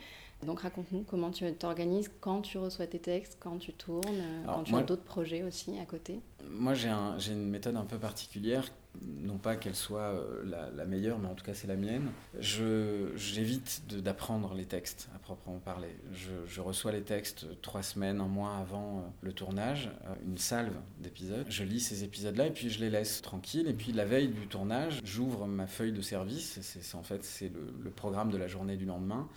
Donc 0.45 0.61
raconte-nous 0.61 1.03
comment 1.03 1.31
tu 1.31 1.51
t'organises 1.53 2.11
quand 2.19 2.41
tu 2.41 2.57
reçois 2.57 2.85
tes 2.87 2.99
textes, 2.99 3.37
quand 3.39 3.57
tu 3.57 3.71
tournes, 3.71 4.23
quand 4.45 4.63
tu 4.63 4.75
as 4.75 4.83
d'autres 4.83 5.03
projets 5.03 5.43
aussi 5.43 5.79
à 5.79 5.85
côté. 5.85 6.19
Moi 6.49 6.73
j'ai 6.73 6.89
un, 6.89 7.17
une 7.19 7.49
méthode 7.49 7.77
un 7.77 7.85
peu 7.85 7.97
particulière 7.97 8.69
non 9.01 9.38
pas 9.38 9.56
qu'elle 9.56 9.75
soit 9.75 10.13
euh, 10.13 10.69
la, 10.75 10.86
meilleure, 10.86 11.19
mais 11.19 11.28
en 11.28 11.36
tout 11.36 11.45
cas 11.45 11.54
c'est 11.54 11.68
la 11.68 11.75
mienne. 11.75 12.12
J'évite 12.40 13.84
d'apprendre 13.88 14.54
les 14.54 14.66
textes 14.66 15.10
à 15.16 15.19
proprement 15.19 15.60
parler. 15.60 15.95
Je, 16.13 16.62
reçois 16.62 16.92
les 16.92 17.01
textes 17.01 17.45
trois 17.62 17.84
semaines, 17.84 18.22
un 18.22 18.28
mois 18.28 18.57
avant 18.57 19.00
euh, 19.00 19.01
le 19.22 19.34
tournage, 19.34 19.90
euh, 20.06 20.13
une 20.25 20.38
salve 20.38 20.75
d'épisodes. 21.00 21.45
Je 21.50 21.63
lis 21.63 21.80
ces 21.80 22.04
épisodes-là 22.04 22.48
et 22.48 22.51
puis 22.51 22.69
je 22.69 22.80
les 22.80 22.90
laisse 22.90 23.22
tranquilles. 23.22 23.68
Et 23.68 23.74
puis 23.74 23.92
la 23.92 24.06
veille 24.06 24.30
du 24.30 24.48
tournage, 24.48 25.01
j'ouvre 25.04 25.48
ma 25.48 25.68
feuille 25.68 25.92
de 25.92 26.01
service. 26.01 26.60
C'est 26.62 26.95
en 26.95 27.04
fait 27.04 27.24
c'est 27.24 27.50
le, 27.50 27.74
le 27.81 27.90
programme 27.90 28.31
de 28.31 28.38
la 28.38 28.48
journée 28.48 28.78
du 28.78 28.86
lendemain. 28.86 29.28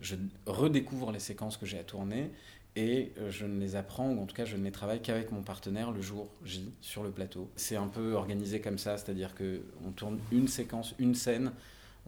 Je 0.00 0.16
redécouvre 0.46 1.10
les 1.10 1.20
séquences 1.20 1.56
que 1.56 1.66
j'ai 1.66 1.78
à 1.78 1.84
tourner 1.84 2.30
et 2.76 3.12
euh, 3.18 3.30
je 3.30 3.46
ne 3.46 3.58
les 3.58 3.74
apprends, 3.74 4.10
ou 4.10 4.22
en 4.22 4.26
tout 4.26 4.36
cas 4.36 4.44
je 4.44 4.56
ne 4.56 4.62
les 4.62 4.70
travaille 4.70 5.00
qu'avec 5.00 5.32
mon 5.32 5.42
partenaire 5.42 5.90
le 5.90 6.02
jour 6.02 6.28
J 6.44 6.70
sur 6.80 7.02
le 7.02 7.10
plateau. 7.10 7.50
C'est 7.56 7.76
un 7.76 7.88
peu 7.88 8.12
organisé 8.12 8.60
comme 8.60 8.78
ça, 8.78 8.98
c'est-à-dire 8.98 9.34
qu'on 9.34 9.90
tourne 9.92 10.18
une 10.30 10.46
séquence, 10.46 10.94
une 10.98 11.14
scène, 11.14 11.52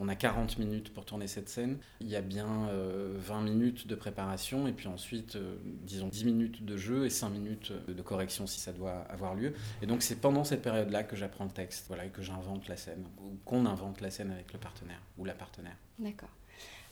on 0.01 0.07
a 0.07 0.15
40 0.15 0.57
minutes 0.59 0.93
pour 0.93 1.03
tourner 1.03 1.27
cette 1.27 1.49
scène, 1.49 1.77
il 1.99 2.07
y 2.07 2.15
a 2.15 2.21
bien 2.21 2.47
20 2.47 2.71
euh, 2.71 3.41
minutes 3.41 3.85
de 3.85 3.95
préparation, 3.95 4.65
et 4.67 4.71
puis 4.71 4.87
ensuite, 4.87 5.35
euh, 5.35 5.57
disons 5.83 6.07
10 6.07 6.25
minutes 6.25 6.63
de 6.63 6.77
jeu 6.77 7.05
et 7.05 7.09
5 7.09 7.29
minutes 7.29 7.73
de 7.87 8.01
correction 8.01 8.47
si 8.47 8.61
ça 8.61 8.71
doit 8.71 9.05
avoir 9.09 9.35
lieu. 9.35 9.53
Et 9.81 9.87
donc 9.87 10.01
c'est 10.01 10.15
pendant 10.15 10.45
cette 10.45 10.61
période-là 10.61 11.03
que 11.03 11.17
j'apprends 11.17 11.43
le 11.43 11.51
texte, 11.51 11.85
voilà, 11.89 12.05
et 12.05 12.09
que 12.09 12.21
j'invente 12.21 12.69
la 12.69 12.77
scène, 12.77 13.03
ou 13.21 13.37
qu'on 13.43 13.65
invente 13.65 13.99
la 13.99 14.09
scène 14.09 14.31
avec 14.31 14.53
le 14.53 14.59
partenaire, 14.59 15.01
ou 15.17 15.25
la 15.25 15.33
partenaire. 15.33 15.75
D'accord. 15.97 16.29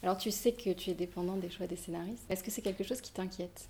Alors 0.03 0.17
tu 0.17 0.31
sais 0.31 0.53
que 0.53 0.71
tu 0.73 0.89
es 0.91 0.93
dépendant 0.93 1.37
des 1.37 1.49
choix 1.49 1.67
des 1.67 1.75
scénaristes. 1.75 2.25
Est-ce 2.29 2.43
que 2.43 2.51
c'est 2.51 2.61
quelque 2.61 2.83
chose 2.83 3.01
qui 3.01 3.11
t'inquiète? 3.11 3.69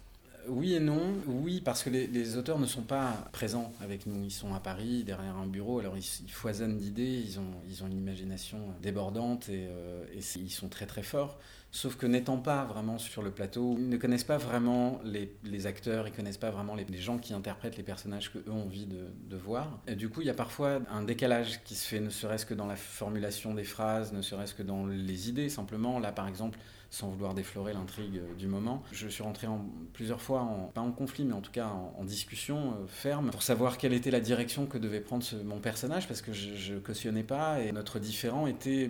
Oui 0.49 0.73
et 0.73 0.79
non. 0.79 1.13
Oui, 1.25 1.61
parce 1.61 1.83
que 1.83 1.89
les, 1.89 2.37
auteurs 2.37 2.59
ne 2.59 2.65
sont 2.65 2.81
pas 2.81 3.27
présents 3.31 3.71
avec 3.81 4.05
nous. 4.05 4.23
Ils 4.23 4.31
sont 4.31 4.53
à 4.53 4.59
Paris, 4.59 5.03
derrière 5.03 5.35
un 5.35 5.47
bureau. 5.47 5.79
Alors, 5.79 5.97
ils, 5.97 6.31
foisonnent 6.31 6.77
d'idées. 6.77 7.23
Ils 7.25 7.39
ont, 7.39 7.53
ils 7.67 7.83
ont 7.83 7.87
une 7.87 7.97
imagination 7.97 8.59
débordante 8.81 9.49
et, 9.49 9.67
euh, 9.69 10.05
ils 10.35 10.51
sont 10.51 10.69
très, 10.69 10.85
très 10.85 11.03
forts. 11.03 11.37
Sauf 11.71 11.97
que 11.97 12.05
n'étant 12.05 12.37
pas 12.37 12.63
vraiment 12.63 12.97
sur 12.97 13.21
le 13.21 13.29
plateau, 13.29 13.75
ils 13.77 13.89
ne 13.89 13.97
connaissent 13.97 14.23
pas 14.23 14.37
vraiment 14.37 15.01
les, 15.03 15.67
acteurs, 15.67 16.07
ils 16.07 16.13
connaissent 16.13 16.37
pas 16.37 16.49
vraiment 16.49 16.75
les, 16.75 16.85
gens 16.97 17.17
qui 17.17 17.33
interprètent 17.33 17.77
les 17.77 17.83
personnages 17.83 18.31
qu'eux 18.31 18.45
ont 18.47 18.63
envie 18.63 18.87
de, 18.87 19.37
voir. 19.37 19.79
Et 19.85 19.95
du 19.95 20.09
coup, 20.09 20.21
il 20.21 20.27
y 20.27 20.29
a 20.29 20.33
parfois 20.33 20.79
un 20.89 21.03
décalage 21.03 21.61
qui 21.65 21.75
se 21.75 21.85
fait, 21.85 21.99
ne 21.99 22.09
serait-ce 22.09 22.45
que 22.45 22.53
dans 22.53 22.65
la 22.65 22.77
formulation 22.77 23.53
des 23.53 23.65
phrases, 23.65 24.13
ne 24.13 24.21
serait-ce 24.21 24.55
que 24.55 24.63
dans 24.63 24.87
les 24.87 25.29
idées 25.29 25.49
simplement. 25.49 25.99
Là, 25.99 26.11
par 26.11 26.27
exemple, 26.27 26.57
sans 26.89 27.09
vouloir 27.09 27.33
déflorer 27.33 27.73
l'intrigue 27.73 28.21
du 28.37 28.47
moment. 28.47 28.83
Je 28.91 29.07
suis 29.07 29.23
rentré 29.23 29.47
en, 29.47 29.65
plusieurs 29.93 30.21
fois, 30.21 30.41
en, 30.41 30.67
pas 30.67 30.81
en 30.81 30.91
conflit, 30.91 31.25
mais 31.25 31.33
en 31.33 31.41
tout 31.41 31.51
cas 31.51 31.67
en, 31.67 32.03
discussion 32.05 32.71
euh, 32.71 32.87
ferme, 32.87 33.31
pour 33.31 33.43
savoir 33.43 33.77
quelle 33.77 33.93
était 33.93 34.11
la 34.11 34.21
direction 34.21 34.65
que 34.65 34.77
devait 34.77 35.01
prendre 35.01 35.25
mon 35.43 35.59
personnage, 35.59 36.07
parce 36.07 36.21
que 36.21 36.31
je, 36.31 36.75
cautionnais 36.75 37.23
pas, 37.23 37.61
et 37.61 37.71
notre 37.71 37.99
différent 37.99 38.47
était, 38.47 38.89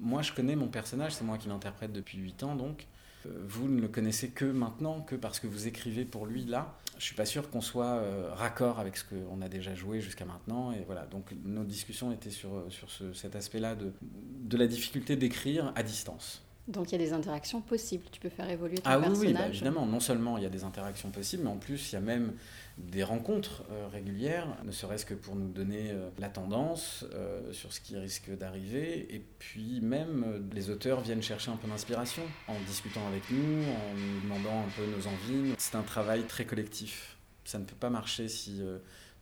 moi 0.00 0.22
je 0.22 0.32
connais 0.32 0.54
mon 0.54 0.68
personnage, 0.68 1.12
c'est 1.12 1.24
moi 1.24 1.38
qui 1.38 1.48
l'interprète 1.48 1.92
depuis 1.92 2.18
8 2.18 2.42
ans, 2.44 2.54
donc 2.54 2.86
euh, 3.26 3.30
vous 3.46 3.68
ne 3.68 3.80
le 3.80 3.88
connaissez 3.88 4.28
que 4.28 4.44
maintenant, 4.44 5.00
que 5.00 5.16
parce 5.16 5.40
que 5.40 5.46
vous 5.46 5.66
écrivez 5.66 6.04
pour 6.04 6.26
lui 6.26 6.44
là. 6.44 6.78
Je 6.98 7.06
suis 7.06 7.16
pas 7.16 7.26
sûr 7.26 7.50
qu'on 7.50 7.60
soit 7.60 7.86
euh, 7.86 8.30
raccord 8.32 8.78
avec 8.78 8.96
ce 8.96 9.04
qu'on 9.04 9.42
a 9.42 9.48
déjà 9.48 9.74
joué 9.74 10.00
jusqu'à 10.00 10.24
maintenant. 10.24 10.72
Et 10.72 10.84
voilà, 10.86 11.06
donc 11.06 11.34
nos 11.44 11.64
discussions 11.64 12.12
étaient 12.12 12.30
sur, 12.30 12.64
sur 12.68 12.88
cet 13.14 13.34
aspect-là 13.34 13.74
de, 13.74 13.92
de 14.02 14.56
la 14.56 14.68
difficulté 14.68 15.16
d'écrire 15.16 15.72
à 15.74 15.82
distance 15.82 16.44
Donc 16.68 16.90
il 16.90 16.92
y 16.92 16.94
a 16.94 17.04
des 17.04 17.12
interactions 17.12 17.60
possibles, 17.60 18.04
tu 18.12 18.20
peux 18.20 18.28
faire 18.28 18.48
évoluer 18.48 18.76
ton 18.76 18.82
ah, 18.84 18.98
personnage. 18.98 19.18
Oui, 19.18 19.26
oui 19.28 19.32
bah, 19.32 19.48
évidemment, 19.48 19.84
non 19.84 19.98
seulement 19.98 20.38
il 20.38 20.44
y 20.44 20.46
a 20.46 20.50
des 20.50 20.62
interactions 20.62 21.10
possibles, 21.10 21.42
mais 21.42 21.50
en 21.50 21.56
plus 21.56 21.90
il 21.90 21.94
y 21.94 21.98
a 21.98 22.00
même 22.00 22.34
des 22.78 23.02
rencontres 23.02 23.64
euh, 23.72 23.88
régulières, 23.88 24.46
ne 24.64 24.70
serait-ce 24.70 25.04
que 25.04 25.14
pour 25.14 25.34
nous 25.34 25.48
donner 25.48 25.90
euh, 25.90 26.08
la 26.18 26.28
tendance 26.28 27.04
euh, 27.14 27.52
sur 27.52 27.72
ce 27.72 27.80
qui 27.80 27.96
risque 27.96 28.30
d'arriver. 28.30 29.12
Et 29.12 29.24
puis 29.40 29.80
même 29.80 30.48
les 30.52 30.70
auteurs 30.70 31.00
viennent 31.00 31.22
chercher 31.22 31.50
un 31.50 31.56
peu 31.56 31.66
d'inspiration 31.66 32.22
en 32.46 32.58
discutant 32.66 33.06
avec 33.08 33.28
nous, 33.30 33.64
en 33.64 33.94
nous 33.94 34.20
demandant 34.20 34.60
un 34.60 34.70
peu 34.76 34.86
nos 34.86 35.06
envies. 35.08 35.54
C'est 35.58 35.74
un 35.74 35.82
travail 35.82 36.22
très 36.28 36.44
collectif. 36.44 37.16
Ça 37.44 37.58
ne 37.58 37.64
peut 37.64 37.76
pas 37.78 37.90
marcher 37.90 38.28
si 38.28 38.62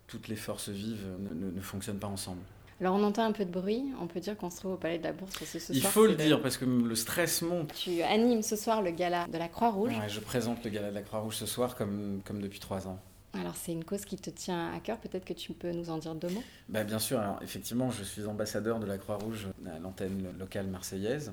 toutes 0.06 0.28
les 0.28 0.36
forces 0.36 0.68
vives 0.68 1.06
ne, 1.18 1.50
ne 1.50 1.60
fonctionnent 1.62 1.98
pas 1.98 2.06
ensemble. 2.06 2.42
Alors 2.80 2.94
on 2.94 3.02
entend 3.02 3.24
un 3.24 3.32
peu 3.32 3.44
de 3.44 3.50
bruit, 3.50 3.84
on 4.00 4.06
peut 4.06 4.20
dire 4.20 4.36
qu'on 4.38 4.48
se 4.48 4.56
trouve 4.56 4.72
au 4.72 4.76
Palais 4.76 4.98
de 4.98 5.04
la 5.04 5.12
Bourse. 5.12 5.32
Ce 5.44 5.72
Il 5.72 5.82
faut 5.82 6.06
le 6.06 6.14
dire 6.14 6.40
parce 6.40 6.56
que 6.56 6.64
le 6.64 6.94
stress 6.94 7.42
monte. 7.42 7.74
Tu 7.74 8.00
animes 8.02 8.42
ce 8.42 8.56
soir 8.56 8.80
le 8.80 8.90
gala 8.90 9.26
de 9.26 9.36
la 9.36 9.48
Croix-Rouge. 9.48 9.92
Ouais, 9.92 10.08
je 10.08 10.20
présente 10.20 10.64
le 10.64 10.70
gala 10.70 10.88
de 10.88 10.94
la 10.94 11.02
Croix-Rouge 11.02 11.36
ce 11.36 11.46
soir 11.46 11.76
comme, 11.76 12.22
comme 12.24 12.40
depuis 12.40 12.58
trois 12.58 12.88
ans. 12.88 12.98
Alors 13.32 13.54
c'est 13.54 13.72
une 13.72 13.84
cause 13.84 14.04
qui 14.04 14.16
te 14.16 14.30
tient 14.30 14.72
à 14.74 14.80
cœur, 14.80 14.98
peut-être 14.98 15.24
que 15.24 15.32
tu 15.32 15.52
peux 15.52 15.70
nous 15.70 15.90
en 15.90 15.98
dire 15.98 16.16
deux 16.16 16.28
mots 16.30 16.42
bah, 16.68 16.82
Bien 16.82 16.98
sûr, 16.98 17.20
alors, 17.20 17.38
effectivement 17.42 17.90
je 17.90 18.02
suis 18.02 18.26
ambassadeur 18.26 18.80
de 18.80 18.86
la 18.86 18.98
Croix-Rouge 18.98 19.48
à 19.72 19.78
l'antenne 19.78 20.26
locale 20.38 20.66
marseillaise. 20.66 21.32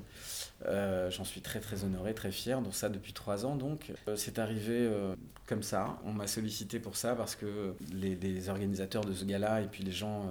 Euh, 0.66 1.10
j'en 1.10 1.24
suis 1.24 1.40
très 1.40 1.58
très 1.58 1.82
honoré, 1.82 2.14
très 2.14 2.30
fier, 2.30 2.60
donc 2.60 2.74
ça 2.74 2.88
depuis 2.88 3.12
trois 3.12 3.46
ans. 3.46 3.56
Donc 3.56 3.92
euh, 4.06 4.14
c'est 4.14 4.38
arrivé 4.38 4.76
euh, 4.76 5.16
comme 5.46 5.64
ça, 5.64 5.98
on 6.04 6.12
m'a 6.12 6.28
sollicité 6.28 6.78
pour 6.78 6.94
ça 6.94 7.16
parce 7.16 7.34
que 7.34 7.74
les, 7.92 8.14
les, 8.14 8.48
organisateurs 8.48 9.04
de 9.04 9.12
ce 9.12 9.24
gala 9.24 9.62
et 9.62 9.66
puis 9.66 9.82
les 9.82 9.92
gens 9.92 10.26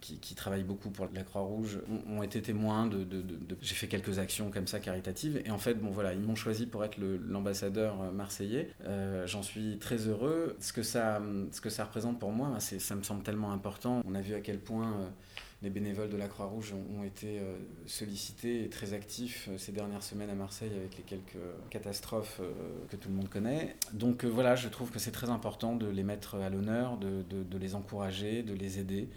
qui, 0.00 0.34
travaillent 0.34 0.64
beaucoup 0.64 0.90
pour 0.90 1.08
la 1.14 1.22
Croix-Rouge 1.22 1.80
ont, 2.08 2.22
été 2.22 2.40
témoins 2.40 2.86
de, 2.86 3.06
j'ai 3.60 3.74
fait 3.74 3.88
quelques 3.88 4.18
actions 4.18 4.50
comme 4.50 4.66
ça 4.66 4.80
caritatives 4.80 5.42
et 5.44 5.50
en 5.50 5.58
fait 5.58 5.74
bon 5.74 5.90
voilà 5.90 6.14
ils 6.14 6.20
m'ont 6.20 6.34
choisi 6.34 6.66
pour 6.66 6.84
être 6.84 6.98
l'ambassadeur 6.98 8.00
euh, 8.00 8.10
marseillais 8.10 8.70
euh, 8.84 9.26
j'en 9.26 9.42
suis 9.42 9.78
très 9.78 10.08
heureux 10.08 10.56
ce 10.60 10.72
que 10.72 10.82
ça 10.82 11.20
ce 11.52 11.60
que 11.60 11.70
ça 11.70 11.84
représente 11.84 12.18
pour 12.18 12.32
moi 12.32 12.58
ça 12.60 12.94
me 12.94 13.02
semble 13.02 13.22
tellement 13.22 13.52
important 13.52 14.02
on 14.06 14.14
a 14.14 14.20
vu 14.20 14.34
à 14.34 14.40
quel 14.40 14.58
point 14.58 14.92
euh, 14.92 15.08
les 15.62 15.68
bénévoles 15.68 16.08
de 16.08 16.16
la 16.16 16.26
Croix-Rouge 16.26 16.72
ont, 16.72 17.04
été 17.04 17.38
sollicités 17.84 18.64
et 18.64 18.70
très 18.70 18.94
actifs 18.94 19.50
ces 19.58 19.72
dernières 19.72 20.02
semaines 20.02 20.30
à 20.30 20.34
Marseille 20.34 20.70
avec 20.74 20.96
les 20.96 21.02
quelques 21.02 21.36
catastrophes 21.68 22.40
que 22.88 22.96
tout 22.96 23.10
le 23.10 23.14
monde 23.16 23.28
connaît. 23.28 23.76
Donc 23.92 24.24
voilà, 24.24 24.56
je 24.56 24.68
trouve 24.68 24.90
que 24.90 24.98
c'est 24.98 25.10
très 25.10 25.28
important 25.28 25.76
de 25.76 25.86
les 25.86 26.02
mettre 26.02 26.36
à 26.36 26.48
l'honneur, 26.48 26.96
de, 26.96 27.58
les 27.58 27.74
encourager, 27.74 28.42
de 28.42 28.54
les 28.54 28.78
aider. 28.78 29.10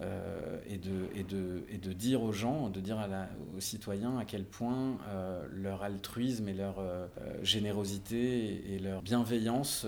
Euh, 0.00 0.58
et, 0.68 0.78
de, 0.78 1.08
et, 1.14 1.24
de, 1.24 1.64
et, 1.68 1.76
de, 1.76 1.92
dire 1.92 2.22
aux 2.22 2.32
gens, 2.32 2.70
de 2.70 2.80
dire 2.80 2.98
à 2.98 3.08
la, 3.08 3.28
aux 3.56 3.60
citoyens 3.60 4.18
à 4.18 4.24
quel 4.24 4.44
point 4.44 4.96
euh, 5.08 5.44
leur 5.50 5.82
altruisme 5.82 6.48
et 6.48 6.54
leur 6.54 6.78
euh, 6.78 7.06
générosité 7.42 8.72
et, 8.72 8.78
leur 8.78 9.02
bienveillance 9.02 9.86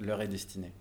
leur 0.00 0.22
est 0.22 0.28
destinée. 0.28 0.72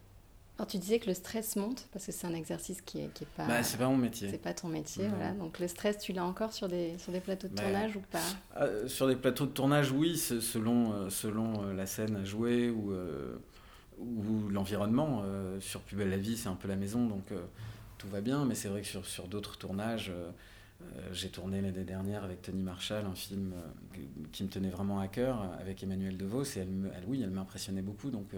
Alors 0.58 0.68
tu 0.68 0.78
disais 0.78 1.00
que 1.00 1.08
le 1.08 1.14
stress 1.14 1.56
monte 1.56 1.88
parce 1.92 2.06
que 2.06 2.12
c'est 2.12 2.28
un 2.28 2.34
exercice 2.34 2.82
qui 2.82 3.00
est, 3.00 3.14
qui 3.14 3.24
est 3.24 3.30
pas. 3.36 3.48
Bah, 3.48 3.64
c'est 3.64 3.78
pas 3.78 3.88
mon 3.88 3.98
métier. 3.98 4.30
C'est 4.30 4.38
pas 4.38 4.54
ton 4.54 4.68
métier, 4.68 5.08
voilà. 5.08 5.32
Donc 5.32 5.60
le 5.60 5.68
stress, 5.68 5.98
tu 5.98 6.14
l'as 6.14 6.26
encore 6.26 6.54
sur 6.54 6.68
des 6.68 6.98
sur 7.00 7.12
des 7.12 7.22
plateaux 7.22 7.48
de 7.48 7.56
bah, 7.56 7.64
tournage 7.64 7.96
ou 7.96 8.02
pas? 8.12 8.88
Sur 8.88 9.08
des 9.08 9.16
plateaux 9.16 9.46
de 9.46 9.52
tournage, 9.52 9.92
oui, 9.92 10.16
selon 10.16 11.10
selon 11.10 11.74
la 11.74 11.86
scène 11.86 12.18
à 12.18 12.24
jouer 12.24 12.70
ou 12.70 12.94
ou 14.00 14.50
l'environnement. 14.50 15.24
sur 15.60 15.82
Plus 15.82 15.98
belle 15.98 16.12
la 16.12 16.18
vie, 16.18 16.38
c'est 16.38 16.50
un 16.50 16.56
peu 16.56 16.68
la 16.68 16.76
maison, 16.76 17.08
donc 17.08 17.34
tout 18.00 18.08
va 18.08 18.22
bien, 18.22 18.46
mais 18.46 18.56
c'est 18.56 18.70
vrai 18.70 18.82
que 18.82 18.88
sur, 18.88 19.06
sur 19.06 19.28
d'autres 19.28 19.58
tournages, 19.58 20.10
euh, 20.10 20.32
euh, 20.82 21.10
j'ai 21.12 21.30
tourné 21.30 21.62
l'année 21.62 21.84
dernière 21.84 22.24
avec 22.24 22.42
Tony 22.42 22.64
Marshall, 22.64 23.06
un 23.06 23.14
film 23.14 23.54
euh, 23.54 24.00
qui 24.32 24.44
me 24.44 24.50
tenait 24.50 24.70
vraiment 24.70 25.00
à 25.00 25.08
cœur, 25.08 25.48
avec 25.60 25.84
Emmanuel 25.84 26.18
DeVos, 26.18 26.44
et 26.44 26.60
elle, 26.60 26.92
elle 26.96 27.04
oui, 27.06 27.22
elle 27.22 27.30
m'impressionnait 27.30 27.84
beaucoup, 27.84 28.10
donc 28.10 28.30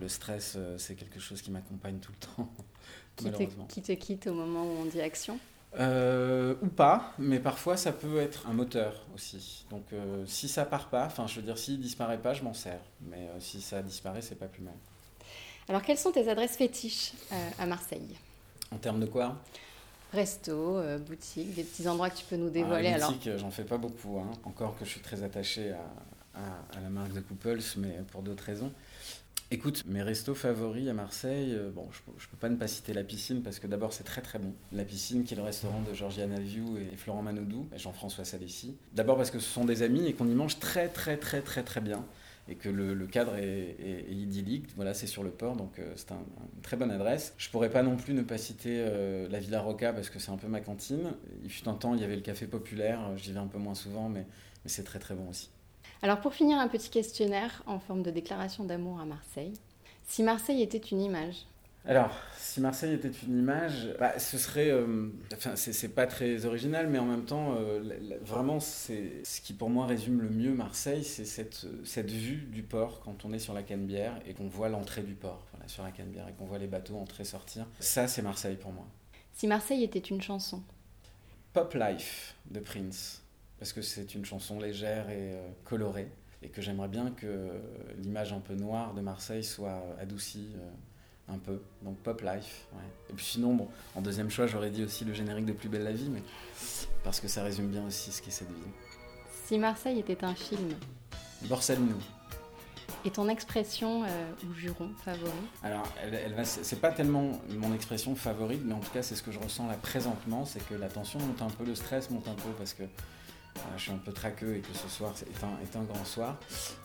le 0.00 0.08
stress, 0.08 0.58
c'est 0.78 0.96
quelque 0.96 1.20
chose 1.20 1.42
qui 1.42 1.52
m'accompagne 1.52 1.98
tout 1.98 2.10
le 2.10 2.26
temps, 2.26 2.52
qui 3.16 3.26
malheureusement. 3.26 3.66
Te, 3.66 3.74
qui 3.74 3.82
te 3.82 3.92
quitte 3.92 4.26
au 4.26 4.34
moment 4.34 4.64
où 4.64 4.78
on 4.80 4.86
dit 4.86 5.00
action? 5.00 5.38
Ou 5.78 6.68
pas, 6.68 7.12
mais 7.18 7.38
parfois 7.38 7.76
ça 7.76 7.92
peut 7.92 8.16
être 8.16 8.48
un 8.48 8.54
moteur 8.54 9.04
aussi. 9.14 9.66
Donc 9.68 9.84
si 10.24 10.48
ça 10.48 10.64
part 10.64 10.88
pas, 10.88 11.04
enfin 11.04 11.26
je 11.26 11.36
veux 11.36 11.42
dire 11.42 11.58
s'il 11.58 11.78
disparaît 11.78 12.16
pas, 12.16 12.32
je 12.32 12.42
m'en 12.42 12.54
sers. 12.54 12.80
Mais 13.02 13.28
si 13.40 13.60
ça 13.60 13.82
disparaît, 13.82 14.22
c'est 14.22 14.36
pas 14.36 14.46
plus 14.46 14.62
mal. 14.62 14.72
Alors 15.68 15.82
quelles 15.82 15.98
sont 15.98 16.12
tes 16.12 16.30
adresses 16.30 16.56
fétiches 16.56 17.12
à 17.58 17.66
Marseille? 17.66 18.16
En 18.72 18.78
termes 18.78 19.00
de 19.00 19.06
quoi? 19.06 19.36
Resto, 20.12 20.78
euh, 20.78 20.98
boutique, 20.98 21.54
des 21.54 21.64
petits 21.64 21.88
endroits 21.88 22.10
que 22.10 22.16
tu 22.16 22.24
peux 22.24 22.36
nous 22.36 22.50
dévoiler. 22.50 22.96
Ah, 23.00 23.06
boutique, 23.06 23.30
j'en 23.36 23.50
fais 23.50 23.64
pas 23.64 23.78
beaucoup. 23.78 24.18
Hein. 24.18 24.30
Encore 24.44 24.78
que 24.78 24.84
je 24.84 24.90
suis 24.90 25.00
très 25.00 25.22
attaché 25.22 25.72
à, 25.72 26.80
la 26.80 26.90
marque 26.90 27.12
de 27.12 27.20
Couples, 27.20 27.60
mais 27.78 27.98
pour 28.12 28.22
d'autres 28.22 28.44
raisons. 28.44 28.72
Écoute, 29.52 29.84
mes 29.86 30.02
restos 30.02 30.34
favoris 30.34 30.88
à 30.88 30.92
Marseille, 30.92 31.54
euh, 31.54 31.70
bon, 31.70 31.86
je, 31.92 31.98
ne 32.10 32.30
peux 32.30 32.36
pas 32.36 32.48
ne 32.48 32.56
pas 32.56 32.66
citer 32.66 32.92
la 32.92 33.04
piscine 33.04 33.42
parce 33.42 33.60
que 33.60 33.68
d'abord 33.68 33.92
c'est 33.92 34.02
très 34.02 34.20
très 34.20 34.40
bon. 34.40 34.52
La 34.72 34.84
piscine 34.84 35.22
qui 35.22 35.34
est 35.34 35.36
le 35.36 35.44
restaurant 35.44 35.82
de 35.88 35.94
Georgiana 35.94 36.40
View 36.40 36.76
et 36.78 36.96
Florent 36.96 37.22
Manodou, 37.22 37.68
et 37.72 37.78
Jean-François 37.78 38.24
Salessi. 38.24 38.76
D'abord 38.92 39.16
parce 39.16 39.30
que 39.30 39.38
ce 39.38 39.48
sont 39.48 39.64
des 39.64 39.82
amis 39.82 40.04
et 40.06 40.14
qu'on 40.14 40.26
y 40.26 40.34
mange 40.34 40.58
très 40.58 40.88
très 40.88 41.16
très 41.16 41.42
très 41.42 41.62
très 41.62 41.80
bien 41.80 42.04
et 42.48 42.54
que 42.54 42.68
le, 42.68 43.06
cadre 43.06 43.36
est, 43.36 44.06
idyllique. 44.08 44.66
Voilà, 44.76 44.94
c'est 44.94 45.06
sur 45.06 45.22
le 45.22 45.30
port, 45.30 45.56
donc 45.56 45.78
euh, 45.78 45.92
c'est 45.96 46.12
une 46.12 46.62
très 46.62 46.76
bonne 46.76 46.90
adresse. 46.90 47.34
Je 47.38 47.50
pourrais 47.50 47.70
pas 47.70 47.82
non 47.82 47.96
plus 47.96 48.14
ne 48.14 48.22
pas 48.22 48.38
citer 48.38 48.76
euh, 48.78 49.28
la 49.28 49.40
Villa 49.40 49.60
Roca 49.60 49.92
parce 49.92 50.10
que 50.10 50.18
c'est 50.18 50.30
un 50.30 50.36
peu 50.36 50.46
ma 50.46 50.60
cantine. 50.60 51.12
Il 51.42 51.50
fut 51.50 51.68
un 51.68 51.74
temps, 51.74 51.94
il 51.94 52.00
y 52.00 52.04
avait 52.04 52.16
le 52.16 52.22
café 52.22 52.46
populaire, 52.46 53.00
euh, 53.08 53.16
j'y 53.16 53.32
vais 53.32 53.40
un 53.40 53.46
peu 53.46 53.58
moins 53.58 53.74
souvent, 53.74 54.08
mais 54.08 54.26
c'est 54.64 54.84
très 54.84 54.98
très 54.98 55.14
bon 55.14 55.28
aussi. 55.28 55.50
Alors 56.02 56.20
pour 56.20 56.34
finir, 56.34 56.58
un 56.58 56.68
petit 56.68 56.90
questionnaire 56.90 57.62
en 57.66 57.78
forme 57.78 58.02
de 58.02 58.10
déclaration 58.10 58.64
d'amour 58.64 59.00
à 59.00 59.04
Marseille. 59.04 59.54
Si 60.04 60.22
Marseille 60.22 60.62
était 60.62 60.78
une 60.78 61.00
image, 61.00 61.46
alors, 61.86 62.10
si 62.36 62.60
Marseille 62.60 62.94
était 62.94 63.10
une 63.26 63.38
image, 63.38 63.94
bah, 64.00 64.18
ce 64.18 64.38
serait. 64.38 64.70
Euh, 64.70 65.08
enfin, 65.34 65.54
c'est 65.54 65.94
pas 65.94 66.06
très 66.06 66.44
original, 66.44 66.88
mais 66.88 66.98
en 66.98 67.04
même 67.04 67.24
temps, 67.24 67.54
euh, 67.56 67.80
vraiment, 68.22 68.58
c'est 68.58 69.24
ce 69.24 69.40
qui 69.40 69.52
pour 69.52 69.70
moi 69.70 69.86
résume 69.86 70.20
le 70.20 70.28
mieux 70.28 70.52
Marseille, 70.52 71.04
c'est 71.04 71.24
cette, 71.24 71.66
cette 71.84 72.10
vue 72.10 72.48
du 72.50 72.62
port 72.62 73.00
quand 73.00 73.24
on 73.24 73.32
est 73.32 73.38
sur 73.38 73.54
la 73.54 73.62
Canebière 73.62 74.18
et 74.26 74.34
qu'on 74.34 74.48
voit 74.48 74.68
l'entrée 74.68 75.02
du 75.02 75.14
port, 75.14 75.46
voilà, 75.52 75.68
sur 75.68 75.84
la 75.84 75.92
Canebière, 75.92 76.26
et 76.28 76.32
qu'on 76.32 76.46
voit 76.46 76.58
les 76.58 76.66
bateaux 76.66 76.96
entrer, 76.96 77.24
sortir. 77.24 77.66
Ça, 77.78 78.08
c'est 78.08 78.22
Marseille 78.22 78.56
pour 78.56 78.72
moi. 78.72 78.86
Si 79.32 79.46
Marseille 79.46 79.84
était 79.84 79.98
une 79.98 80.22
chanson 80.22 80.62
Pop 81.52 81.74
Life 81.74 82.34
de 82.50 82.58
Prince, 82.58 83.22
parce 83.58 83.72
que 83.72 83.82
c'est 83.82 84.14
une 84.14 84.24
chanson 84.24 84.58
légère 84.58 85.08
et 85.08 85.34
euh, 85.34 85.48
colorée, 85.64 86.10
et 86.42 86.48
que 86.48 86.60
j'aimerais 86.60 86.88
bien 86.88 87.12
que 87.12 87.48
l'image 87.98 88.32
un 88.32 88.40
peu 88.40 88.54
noire 88.54 88.92
de 88.92 89.00
Marseille 89.00 89.44
soit 89.44 89.82
adoucie 89.98 90.54
un 91.28 91.38
peu. 91.38 91.60
Donc 91.82 91.96
Pop 91.98 92.22
Life. 92.22 92.66
Et 93.10 93.12
puis 93.12 93.24
sinon, 93.24 93.54
bon, 93.54 93.68
en 93.94 94.00
deuxième 94.00 94.30
choix, 94.30 94.46
j'aurais 94.46 94.70
dit 94.70 94.84
aussi 94.84 95.04
le 95.04 95.12
générique 95.12 95.46
de 95.46 95.52
Plus 95.52 95.68
belle 95.68 95.84
la 95.84 95.92
vie, 95.92 96.08
mais 96.10 96.22
parce 97.04 97.20
que 97.20 97.28
ça 97.28 97.42
résume 97.42 97.68
bien 97.68 97.86
aussi 97.86 98.12
ce 98.12 98.22
qu'est 98.22 98.30
cette 98.30 98.48
vie. 98.48 98.70
Si 99.46 99.58
Marseille 99.58 99.98
était 99.98 100.24
un 100.24 100.34
film 100.34 100.70
Borsalino. 101.42 101.96
Et 103.04 103.10
ton 103.10 103.28
expression 103.28 104.02
euh, 104.02 104.06
ou 104.44 104.54
juron 104.54 104.90
favori 105.04 105.30
Alors, 105.62 105.84
elle, 106.02 106.14
elle 106.14 106.46
c'est 106.46 106.80
pas 106.80 106.90
tellement 106.90 107.40
mon 107.50 107.72
expression 107.72 108.16
favorite, 108.16 108.62
mais 108.64 108.74
en 108.74 108.80
tout 108.80 108.90
cas, 108.90 109.02
c'est 109.02 109.14
ce 109.14 109.22
que 109.22 109.30
je 109.30 109.38
ressens 109.38 109.68
là 109.68 109.74
présentement, 109.74 110.44
c'est 110.44 110.66
que 110.66 110.74
la 110.74 110.88
tension 110.88 111.20
monte 111.20 111.42
un 111.42 111.50
peu, 111.50 111.64
le 111.64 111.74
stress 111.74 112.10
monte 112.10 112.26
un 112.26 112.34
peu, 112.34 112.50
parce 112.58 112.72
que 112.72 112.82
je 113.76 113.82
suis 113.82 113.92
un 113.92 113.98
peu 113.98 114.12
traqueux 114.12 114.56
et 114.56 114.60
que 114.60 114.76
ce 114.76 114.88
soir 114.88 115.12
est 115.20 115.44
un, 115.44 115.62
est 115.62 115.76
un 115.76 115.82
grand 115.82 116.04
soir. 116.04 116.36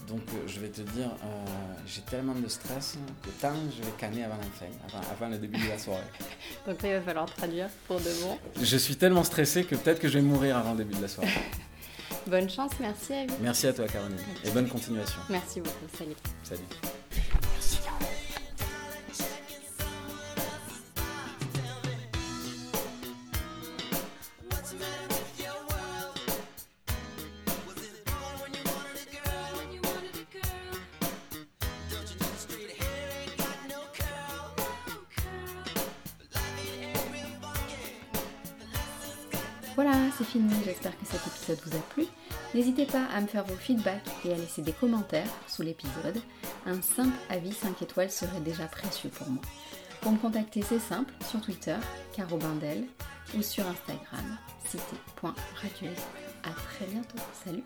Donc 0.07 0.21
euh, 0.29 0.47
je 0.47 0.59
vais 0.59 0.69
te 0.69 0.81
dire, 0.81 1.09
euh, 1.23 1.45
j'ai 1.85 2.01
tellement 2.01 2.35
de 2.35 2.47
stress 2.47 2.97
que 3.21 3.29
tant 3.41 3.53
je 3.75 3.83
vais 3.83 3.91
canner 3.97 4.23
avant 4.23 4.37
la 4.37 4.43
fin, 4.43 4.99
avant, 5.13 5.29
le 5.29 5.37
début 5.37 5.59
de 5.59 5.69
la 5.69 5.77
soirée. 5.77 6.01
Donc 6.67 6.81
là, 6.81 6.89
il 6.89 6.95
va 6.95 7.01
falloir 7.01 7.25
traduire 7.25 7.69
pour 7.87 7.97
de 7.97 8.21
bon. 8.21 8.37
Je 8.61 8.77
suis 8.77 8.95
tellement 8.95 9.23
stressé 9.23 9.63
que 9.63 9.75
peut-être 9.75 9.99
que 9.99 10.07
je 10.07 10.19
vais 10.19 10.23
mourir 10.23 10.57
avant 10.57 10.71
le 10.71 10.79
début 10.79 10.95
de 10.95 11.01
la 11.01 11.07
soirée. 11.07 11.29
bonne 12.27 12.49
chance, 12.49 12.71
merci 12.79 13.13
à 13.13 13.25
vous. 13.27 13.35
Merci 13.41 13.67
à 13.67 13.73
toi 13.73 13.87
Caroline 13.87 14.17
et 14.43 14.51
bonne 14.51 14.67
continuation. 14.67 15.19
Merci 15.29 15.61
beaucoup, 15.61 15.97
salut. 15.97 16.15
Salut. 16.43 16.90
Voilà, 39.83 39.97
c'est 40.15 40.25
fini, 40.25 40.53
j'espère 40.63 40.91
que 40.91 41.05
cet 41.07 41.25
épisode 41.25 41.57
vous 41.65 41.75
a 41.75 41.79
plu. 41.79 42.05
N'hésitez 42.53 42.85
pas 42.85 43.03
à 43.15 43.19
me 43.19 43.25
faire 43.25 43.43
vos 43.43 43.55
feedbacks 43.55 44.07
et 44.23 44.31
à 44.31 44.37
laisser 44.37 44.61
des 44.61 44.73
commentaires 44.73 45.25
sous 45.47 45.63
l'épisode. 45.63 46.21
Un 46.67 46.79
simple 46.83 47.17
avis 47.31 47.51
5 47.51 47.81
étoiles 47.81 48.11
serait 48.11 48.41
déjà 48.41 48.67
précieux 48.67 49.09
pour 49.09 49.27
moi. 49.27 49.41
Pour 50.01 50.11
me 50.11 50.19
contacter, 50.19 50.61
c'est 50.61 50.77
simple, 50.77 51.11
sur 51.27 51.41
Twitter, 51.41 51.77
Caro 52.15 52.37
Bindel, 52.37 52.83
ou 53.35 53.41
sur 53.41 53.65
Instagram, 53.67 54.37
cité.radieuse. 54.67 55.97
A 56.43 56.51
très 56.51 56.85
bientôt, 56.85 57.17
salut 57.43 57.63